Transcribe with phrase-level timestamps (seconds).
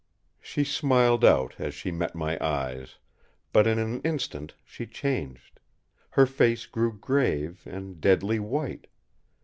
[0.39, 2.95] She smiled out as she met my eyes:
[3.53, 5.59] but in an instant she changed.
[6.09, 8.87] Her face grew grave, and deadly white.